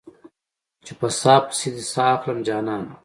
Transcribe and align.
چې 0.85 0.93
په 0.99 1.07
ساه 1.21 1.41
پسې 1.47 1.69
دې 1.75 1.83
ساه 1.93 2.09
اخلم 2.15 2.39
جانانه 2.47 2.93